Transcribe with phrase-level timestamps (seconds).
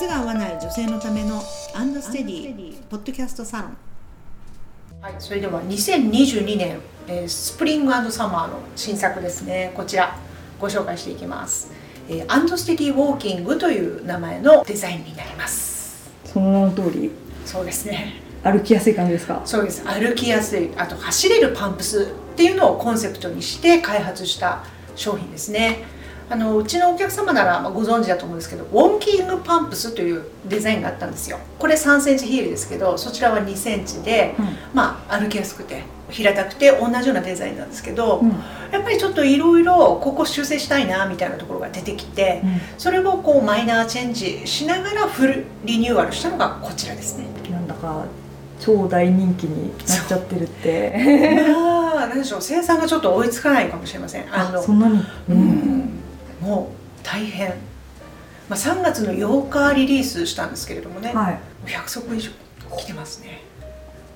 [0.00, 1.42] 靴が合わない女性のための
[1.74, 3.76] And Steady ポッドキャストサロン。
[5.02, 9.72] はい、それでは2022年、えー spring summer の新作ですね。
[9.76, 10.16] こちら
[10.58, 11.70] ご紹介していきます、
[12.08, 16.10] えー And Steady Walking という名前のデザインになります。
[16.24, 17.10] その名の通り？
[17.44, 18.22] そうですね。
[18.42, 19.42] 歩きやすい感じですか？
[19.44, 19.84] そうです。
[19.84, 20.70] 歩きやすい。
[20.78, 24.64] あと走れるパンプスっていうのをコンセプトにして開発した
[24.96, 25.84] 商品ですね
[26.30, 31.38] あのうちのお客様ならまあご存知だと思うんですけどウォーキングパンプスというデザインがあったんですよ。
[31.58, 34.46] これ3センチヒールですけどそちらは2センチで、うん。
[34.72, 38.30] まあ歩きやすくて平たくて同じようなデザインなんですけど、うん。
[38.70, 42.42] やっぱりちょっといろいろここ修正したいなみたいなところが出てきて、
[42.78, 47.24] それをこうマイナーチェンジしながらフルリニューアルしたのがこちらですね。
[47.50, 48.04] なんだか
[48.60, 51.44] 超大人気になっちゃってるって。
[51.52, 54.24] まあ何でしょう生産がちょっと追いつかないかもしれません。
[54.32, 55.02] あのそんなに？
[55.30, 55.69] うん
[56.40, 57.50] もう大変。
[58.48, 61.38] まあ3月の8日リリースしたんですけれどもね、はい。
[61.66, 62.30] 100足以上
[62.76, 63.42] 来てますね。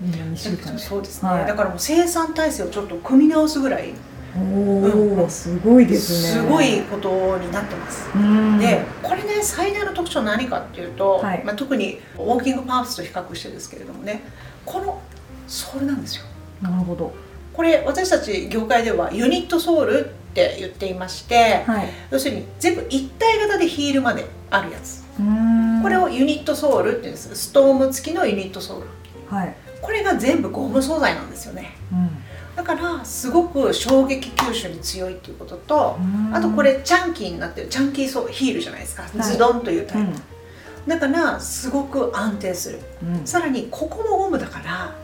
[0.00, 0.72] みんな2週間。
[0.74, 1.46] でそうですね、はい。
[1.46, 3.94] だからもう生産体制をちょっと組み直すぐらい。
[4.36, 5.20] おうん。
[5.20, 6.42] おすごいですね。
[6.42, 8.08] すごいことになってます。
[8.14, 8.58] うん。
[8.58, 11.44] でこれね最大の特徴は何かっていうと、はい。
[11.44, 14.22] まあ、特にウォーキングパンプスと比較してですけれどもね。
[14.64, 15.00] この
[15.46, 16.24] ソールなんですよ。
[16.60, 17.12] なるほど。
[17.54, 21.88] これ私たち業界ではユニットソールって言っていましてはい。
[22.10, 25.04] 要するに全部一体型でヒールまであるやつ。
[25.18, 25.82] うん。
[25.82, 27.34] これをユニットソールって言うんです。
[27.34, 28.86] ストーム付きのユニットソール。
[29.28, 29.56] はい。
[29.80, 31.76] これが全部ゴム素材なんですよね。
[31.92, 32.10] うん。
[32.56, 36.34] だからすごく衝撃吸収に強いっていうこととうん。
[36.34, 39.22] あとこれチャンキーになってるチャンキーソーヒールじゃないですか、い。
[39.22, 40.88] ズドンというタイプ、うん。
[40.88, 42.80] だからすごく安定する。
[43.02, 43.26] うん。
[43.26, 44.94] さらにここもゴムだから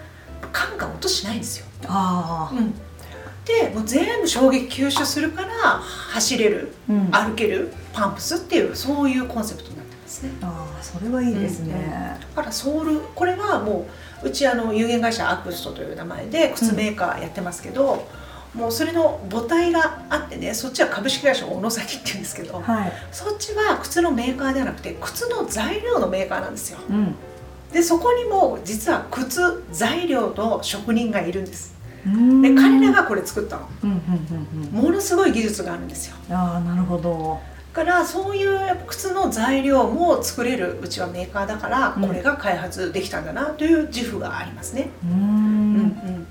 [0.52, 2.52] カンカン音しないんですよ、あ
[3.44, 7.08] あでもう全部衝撃吸収するから走れるうん。
[7.12, 10.30] あ歩けるパンプスっていうそういうコンセプトになってますね。
[10.42, 12.18] あーそれはいいですね。
[12.34, 13.86] だからソールこれはも
[14.22, 18.06] ううちあの有限会社アクストという名前で靴メーカーやってますけど、
[18.54, 22.92] もうそれの母体があってねそっちは株式会社小野崎っていうんですけど、はい。
[23.12, 26.78] そっちは靴のメーカーではなくて靴の材料のメーカーなんですよ。
[26.88, 27.14] うん。
[27.72, 31.68] でそこにも実は靴材料の職人がいるんです。
[31.68, 31.73] うん
[32.42, 33.68] で彼らがこれ作ったの。
[33.82, 34.82] うんうんうんうん。
[34.84, 36.16] ものすごい技術があるんですよ。
[36.30, 37.40] ああなるほど。
[37.74, 42.06] だからそういう靴の材料も作れるうちはメーカーだからうん。
[42.06, 46.26] これが開発できたんだなという自負がありますね、ううんん。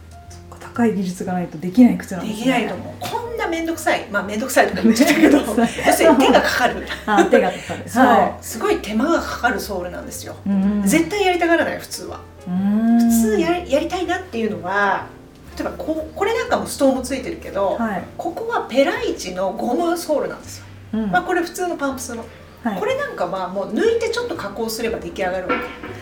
[0.60, 2.40] 高い技術がないとできない靴なんですね。
[2.40, 2.94] できないと思う。
[3.00, 4.08] こんな面倒くさい。
[4.10, 5.38] まあ面倒くさいとか言っちゃったけど
[5.86, 6.88] 要するに手がかかる。
[7.06, 7.84] あ手がかかる。
[7.88, 10.82] そう、はすごい手間がかかるソールなんですよ、いうん。
[10.86, 12.20] 絶対やりたがらない普通は。
[12.48, 13.00] うん。
[13.00, 15.08] 普通やりやりたいなっていうのは
[15.56, 18.04] 例えばこうこれなんかもストームついてるけど、はい。
[18.18, 21.12] ここはペライチのゴムソールなんですよ、うん。
[21.12, 22.26] まあ、これ普通のパンプスの、
[22.64, 22.80] はい。
[22.80, 25.54] これなんかはもう抜いてちょっと加工すれば出来上がるわ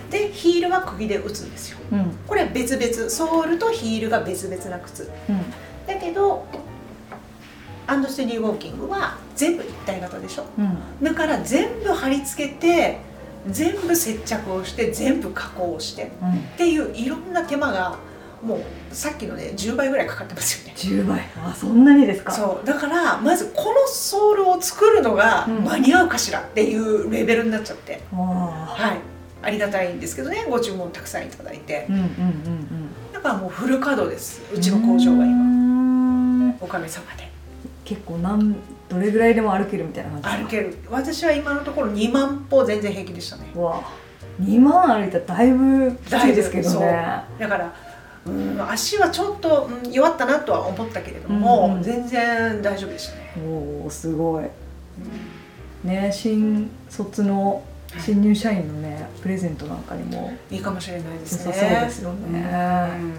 [0.10, 0.18] け。
[0.18, 1.80] でヒールは釘で打つんですよ。
[1.92, 2.18] うん。
[2.28, 5.10] これは別々ソールとヒールが別々な靴。
[5.30, 5.42] うん。
[5.88, 6.46] だけど
[7.88, 10.46] アンドステディウォーキングは全部一体型でしょ。
[10.58, 11.04] うん。
[11.04, 13.00] だから全部貼り付けて
[13.50, 16.30] 全部接着をして全部加工をしてうん。
[16.30, 17.98] っていういろんな手間が
[18.44, 18.59] もう
[18.96, 20.74] さっきのね10倍ぐらいかかってますよね。
[20.75, 21.22] 10倍。
[21.38, 22.31] あそんなにですか？
[22.31, 22.66] そう。
[22.66, 25.63] だからまずこのソールを作るのがうん。
[25.63, 28.97] 間に合うかしらっていうレベルになっちゃって、あはい。
[29.44, 31.88] ありがたいんですけどねご注文たくさんいただいて。
[31.90, 33.13] ーうんうんうん。
[33.13, 34.41] だからもうフル稼働です。
[34.52, 35.25] ううんちの工場が今。
[35.25, 37.29] 今おかげさまで。
[37.85, 38.56] 結構なん
[38.88, 40.78] どれぐらいでも歩けるみたいな感じ歩ける。
[40.90, 43.52] 私は今のところ2万歩全然平気でしたね。
[43.56, 43.81] わ。
[43.84, 43.94] あ
[44.41, 47.23] 2万歩いたらだいぶきついですけどね。
[47.38, 47.73] だから
[48.26, 51.76] うん足はちょっと、うん弱ったなとは思ったけれども、うん。
[51.76, 54.46] うん全然大丈夫でしたね、おおすごい。
[55.84, 57.64] ね新卒の
[58.00, 60.32] 新入社員のねプレゼントなんかにも。
[60.50, 61.54] いいかもしれないで良すね。
[61.54, 62.40] さそうですよね、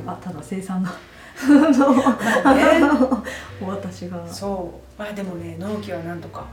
[0.02, 0.10] うん。
[0.10, 0.90] あただ生産が
[2.44, 2.62] まあね。
[3.60, 4.26] お渡しが。
[4.28, 5.00] そう。
[5.00, 6.44] まあでもね納期はなんとか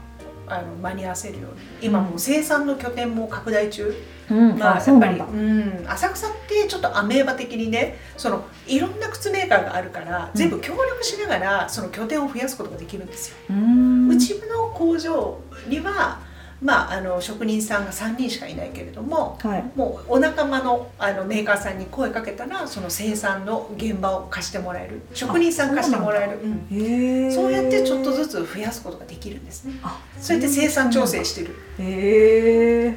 [0.50, 1.86] あの間に合わせるように。
[1.86, 3.94] 今もう生産の拠点も拡大中、
[4.30, 4.58] うん。
[4.58, 5.84] まあ、あやっぱりそうなん。
[5.88, 10.38] 浅草ってちょっとアメーバ的にねそのいろんな靴メーカーがあるから、うん。
[10.38, 13.36] 全部協力しながらその拠点を増やすことができるんですよ。
[13.50, 14.08] うーん。
[14.10, 15.38] うちの工場
[15.68, 16.20] には、
[16.62, 19.64] まあ、あの職人さんが3人しかいないけれどもはい。
[19.74, 25.00] もうお仲間のあのメーカーさんに声かけたらその生産の現場を貸してもらえる。
[25.14, 26.38] 職人さん貸してもらえる。
[26.42, 29.74] うんそうやってちょっとずつ増やすことができるんですね。
[29.82, 32.96] あそうやって生産調整してる、へえ。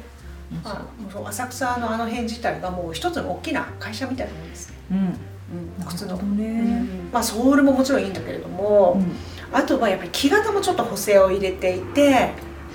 [0.62, 0.86] ま
[1.24, 4.98] あ、浅草のあの辺自体がもう一つの大きな会社みたいなもんですね、うん。
[4.98, 6.16] うん、靴の。
[6.16, 7.10] ね、うん。
[7.12, 9.12] まあソールももちろんいいんだけれども、うん。
[9.56, 12.32] あとはやっぱり木型もちょっと補正を入れていて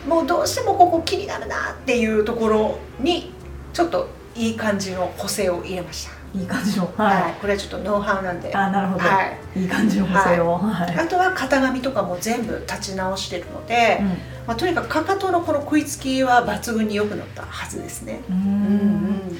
[0.09, 3.31] もうどうしてもここ気になるなっていうところに
[3.71, 7.21] ちょっといい感じの補正を入れました、いい感じのはい。
[7.21, 8.55] はい、これはちょっとノウハウなんで。
[8.55, 9.23] あなるほど、は
[9.55, 9.61] い。
[9.61, 10.57] い、い感じの補正を。
[10.57, 14.07] はい、あとは型紙とかも全部立ち直してるので、うん。
[14.47, 19.37] まあ、とにかくかかとのこの食いつきは抜群に良くなったはずですね、うーうんん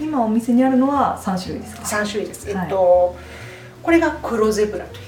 [0.00, 2.64] 今お店にあるのは三種類ですか？3種類です、はい。
[2.64, 3.16] えっと
[3.82, 4.98] これが黒ゼブラとい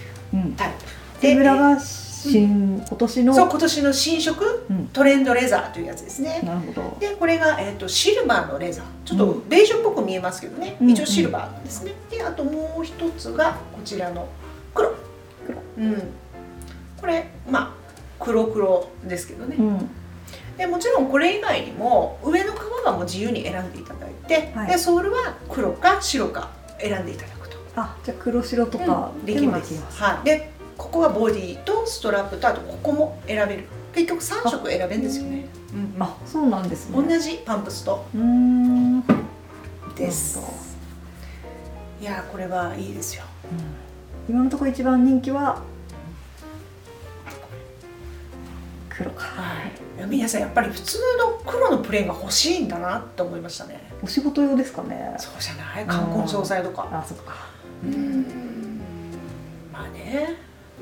[0.41, 0.53] ううん。
[0.53, 0.85] タイプ。
[1.21, 1.81] ゼブラが
[2.31, 4.87] 新、今年のそう今年の新色うん。
[4.89, 6.41] トレンドレザーというやつですね。
[6.45, 6.97] なるほど。
[7.01, 8.85] でこれが、えっとシルバーのレザー。
[9.05, 9.49] ちょっとうん。
[9.49, 11.93] ベージュっぽく見えますけどね、うん一応シルバーなんですね。
[12.11, 14.29] であともう一つがこちらの
[14.75, 14.95] 黒。
[15.47, 15.59] 黒。
[15.79, 16.03] うん。
[17.01, 17.73] これまあ
[18.21, 19.91] 黒黒ですけどね、うん。
[20.57, 24.71] でもちろんこれ以外にも上の革はもう自由に選んでいただいて、はい。
[24.71, 27.57] でソールは黒か白か選んでいただくと。
[27.75, 29.27] あじゃあ黒白とかうん。
[29.27, 30.52] できます,、はい、で
[30.83, 33.65] ここはボディとストラップとあとここも選べる。
[33.95, 36.97] 結局3色選べるんですよね、うんあそうなんですね。
[36.97, 38.05] 同じパンプスと。
[39.95, 40.41] です。
[42.01, 43.23] いやーこれはいいですよ。
[44.29, 44.35] うん。
[44.35, 45.63] 今のところ一番人気は
[48.89, 49.23] 黒か。
[49.25, 50.07] はい。
[50.09, 53.81] 皆さんやっぱり普通の黒のプレーンが欲しいんだなって思いましたね。
[54.03, 55.15] お仕事用ですかね。
[55.19, 55.87] そうじゃない？
[55.87, 56.89] 冠婚葬祭とか。
[56.91, 57.35] あそっか。
[57.85, 58.81] うーん。
[59.73, 60.37] まあね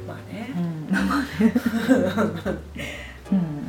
[0.06, 0.50] まあね。
[0.56, 0.86] うん。
[0.90, 1.52] まあね。
[3.32, 3.59] うん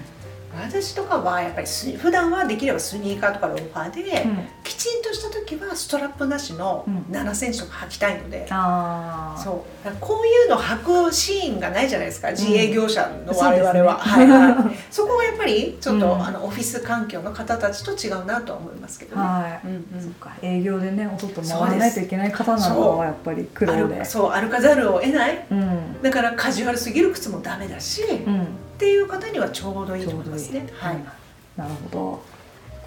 [0.68, 4.38] 私とかはやっぱり普段はできればスニーカーとかローファーで、うん。
[4.64, 6.98] きちんとした時はストラップなしのうん。
[7.12, 9.90] 7センチとか履きたいので、ああそう。
[10.00, 12.32] こういうの履くシーンがないじゃないですか。
[12.32, 14.24] 自営業者の我々は、ですね。
[14.24, 16.26] はいはい、 そこはやっぱりちょっと、うん。
[16.26, 19.22] あのオフィス環境の方たちと違うなとは思いますけどね。
[19.22, 20.02] はい、うんうん。
[20.02, 20.32] そっか。
[20.42, 23.96] 営業でねお外回らないといけない方なのはやっぱり黒で。
[23.96, 25.46] 歩そう歩かざるを得ない。
[25.50, 26.02] うん。
[26.02, 28.48] だからカジュアルすぎる靴もダメだし、っうん
[28.82, 30.98] ていう方にはちょうどいいと思いますうどいい、ねはい、
[31.56, 32.24] なるほど。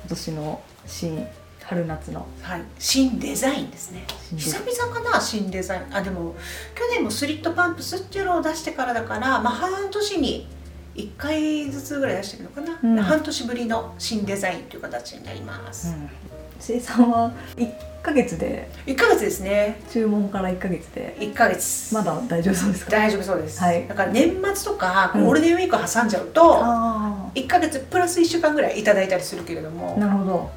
[0.00, 1.26] 今年の新
[1.62, 2.26] 春夏の。
[2.42, 4.04] はい、新デザインですね。
[4.36, 5.96] 久々かな新デザイン。
[5.96, 6.34] あでも
[6.74, 10.48] 去年もスリットパンプスっていうのを出してからだから、まあ、半年に
[10.96, 12.96] 1回ずつぐらい出してるのかな、うん。
[13.00, 16.10] 半年ぶりの新デザインという形になります、うん、
[16.60, 17.72] 生産は1
[18.02, 19.80] ヶ月で？1ヶ月ですね。
[19.90, 21.94] 注文から1ヶ月で？1ヶ月。
[21.94, 22.90] まだ大丈夫そうですか？
[22.90, 23.86] 大丈夫そうです、はい。
[23.88, 25.24] だから年末とかうん。
[25.24, 29.94] ゴールデンウィーク挟んじゃうと、あ1ヶ月プラス1週間ぐらいいただいたりするけれども。
[29.96, 30.50] あなるほど。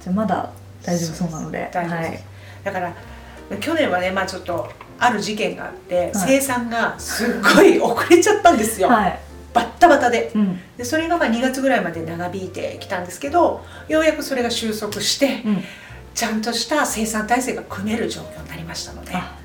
[0.00, 0.50] じゃあまだ
[0.84, 1.70] 大丈夫そうなので。
[1.72, 2.24] 大丈夫です、はい。
[2.64, 2.94] だから
[3.60, 4.68] 去年はねまあちょっと
[4.98, 6.10] ある事件があって、はい。
[6.14, 9.18] 生産がすっごい遅れちゃったんですよ、はい
[9.54, 10.32] バッタバタで。
[10.34, 10.60] うん。
[10.76, 15.64] でそれがまあ2月ぐらいまで長引いてきたんですけどようやくそれが収束してうん。
[16.14, 19.36] ちゃんとした生産体制が組める状況になりましたのであ。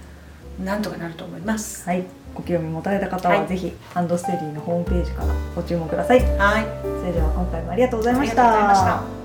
[0.64, 1.86] なんとかなると思います。
[1.88, 2.04] はい。
[2.36, 3.48] ご興味持たれた方ははい。
[3.48, 6.20] ぜひハンドステディのホームページからご注文ください。
[6.38, 6.66] はい。
[7.00, 9.19] それでは今回もありがとうございましありがとうございましたた